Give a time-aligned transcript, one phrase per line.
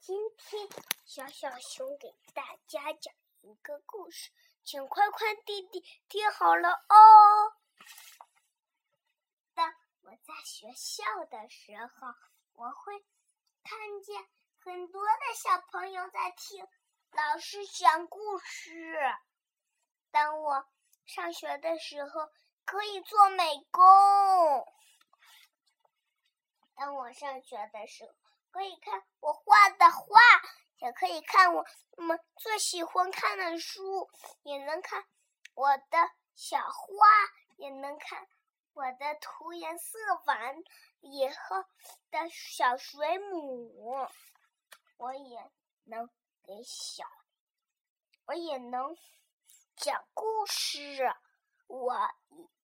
[0.00, 0.66] 今天
[1.04, 4.30] 小小熊给大家讲一个故事，
[4.64, 7.54] 请快快弟弟听好了哦。
[9.52, 12.08] 当我在学校的时候，
[12.54, 13.04] 我会
[13.62, 14.26] 看见
[14.56, 16.66] 很多的小朋友在听
[17.10, 18.96] 老师讲故事。
[20.10, 20.66] 当我
[21.04, 22.32] 上学的时候，
[22.64, 23.84] 可以做美工。
[26.74, 28.14] 当我上学的时候。
[28.50, 30.20] 可以看我画的画，
[30.78, 31.64] 也可以看我
[31.96, 34.10] 们最喜欢看的书，
[34.42, 35.04] 也能看
[35.54, 37.06] 我的小画，
[37.56, 38.26] 也能看
[38.72, 40.56] 我的涂颜色板
[41.00, 41.64] 以后
[42.10, 44.08] 的小水母。
[44.96, 45.50] 我也
[45.84, 46.08] 能
[46.42, 47.04] 给小，
[48.26, 48.96] 我也能
[49.76, 51.14] 讲故事，
[51.68, 51.94] 我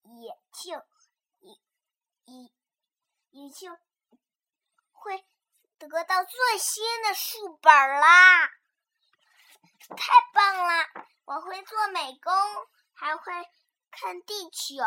[0.03, 0.73] 也就
[1.41, 1.55] 也
[2.25, 2.51] 也
[3.31, 3.79] 也就
[4.93, 5.25] 会。
[5.79, 8.49] 得到最新的书本啦！
[9.89, 10.87] 太棒了！
[11.27, 12.33] 我会做美工，
[12.95, 13.33] 还会
[13.91, 14.83] 看地球，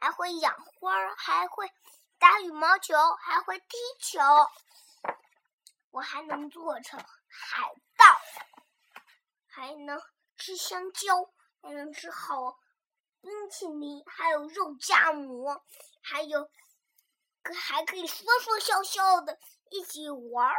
[0.00, 1.72] 还会养花，还会
[2.18, 4.20] 打羽毛球，还会踢球。
[5.90, 8.04] 我还能做成海盗，
[9.48, 9.98] 还能
[10.36, 12.58] 吃香蕉，还能吃好
[13.22, 15.64] 冰淇淋，还有肉夹馍，
[16.02, 16.50] 还有。
[17.54, 19.38] 还可以说说笑笑的
[19.70, 20.56] 一起玩儿。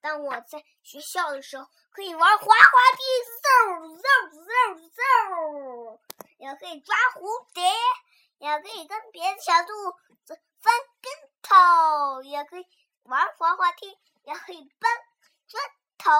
[0.00, 2.52] 当我在学校的时候，可以玩滑滑
[2.96, 3.02] 梯，
[3.42, 6.00] 嗖嗖嗖嗖；
[6.38, 7.62] 也可以抓蝴蝶，
[8.38, 9.68] 也可以跟别的小兔
[10.24, 11.12] 子翻跟
[11.42, 12.66] 头，也可以
[13.04, 14.90] 玩滑滑梯，也可以搬
[15.46, 15.62] 砖
[15.98, 16.10] 头，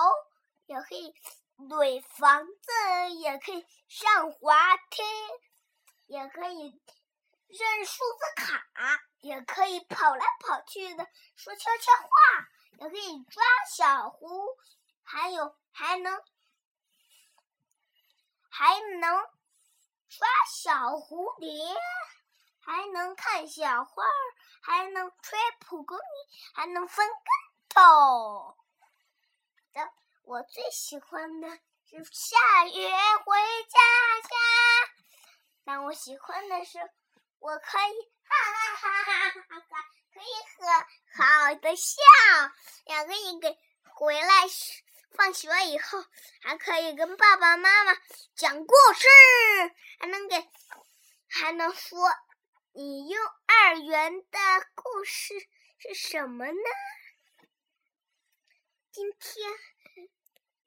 [0.67, 1.15] 也可以
[1.57, 5.03] 垒房子，也可以上滑梯，
[6.07, 6.81] 也可以。
[7.55, 8.65] 认数字卡，
[9.33, 12.11] 也可以跑来跑去的说悄悄话，
[12.81, 14.47] 也可以抓小狐，
[15.03, 16.23] 还有还能
[18.51, 19.25] 还能
[20.11, 21.49] 抓小蝴蝶，
[22.61, 24.05] 还能看小花，
[24.61, 26.03] 还能吹蒲公英，
[26.53, 27.17] 还能翻跟
[27.71, 28.55] 头。
[29.73, 29.91] 的，
[30.25, 31.49] 我最喜欢的
[31.87, 33.39] 是下雨回
[33.71, 33.79] 家
[34.29, 34.37] 家。
[35.65, 36.79] 但我喜欢的是。
[37.43, 39.77] 我可以哈哈哈哈哈哈，
[40.15, 40.65] 可以和
[41.17, 41.97] 好的笑，
[42.87, 44.29] 也可以给回来
[45.11, 46.07] 放学以后，
[46.41, 47.93] 还可以跟爸爸妈妈
[48.37, 49.09] 讲故事，
[49.99, 50.49] 还能给，
[51.29, 51.99] 还能说
[52.75, 54.39] 你幼儿园的
[54.77, 55.35] 故事
[55.79, 56.55] 是什么呢？
[58.93, 59.51] 今天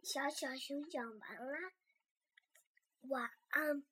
[0.04, 1.72] 小小熊讲完了，
[3.08, 3.86] 晚安。